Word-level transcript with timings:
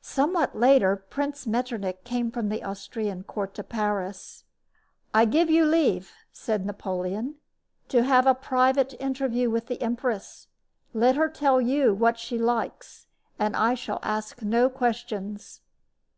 Somewhat 0.00 0.56
later 0.58 0.96
Prince 0.96 1.46
Metternich 1.46 2.02
came 2.02 2.30
from 2.30 2.48
the 2.48 2.62
Austrian 2.64 3.22
court 3.24 3.52
to 3.56 3.62
Paris. 3.62 4.44
"I 5.12 5.26
give 5.26 5.50
you 5.50 5.66
leave," 5.66 6.12
said 6.32 6.64
Napoleon, 6.64 7.34
"to 7.88 8.02
have 8.02 8.26
a 8.26 8.34
private 8.34 8.94
interview 8.98 9.50
with 9.50 9.66
the 9.66 9.82
empress. 9.82 10.48
Let 10.94 11.14
her 11.16 11.28
tell 11.28 11.60
you 11.60 11.92
what 11.92 12.18
she 12.18 12.38
likes, 12.38 13.06
and 13.38 13.54
I 13.54 13.74
shall 13.74 13.98
ask 14.02 14.40
no 14.40 14.70
questions. 14.70 15.60